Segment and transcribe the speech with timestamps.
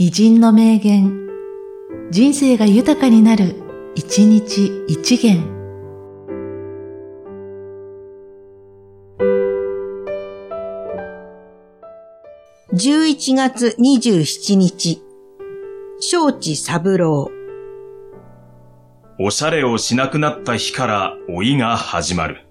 [0.00, 1.26] 偉人の名言、
[2.12, 3.56] 人生が豊かになる、
[3.96, 5.42] 一日一元。
[12.72, 15.02] 11月27日、
[15.98, 17.32] 正地三郎。
[19.18, 22.47] おしゃれをしなくなった日から老いが始まる。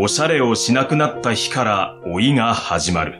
[0.00, 3.18] おしゃれをしなくなった日から老いが始まる。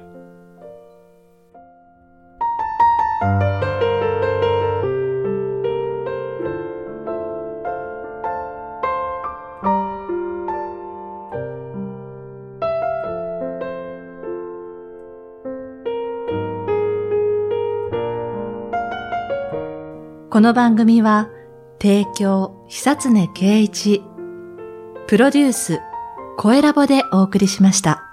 [20.31, 21.29] この番組は、
[21.83, 24.05] 提供、久常圭一、
[25.09, 25.81] プロデュース、
[26.41, 28.08] 声ラボでお送りしました。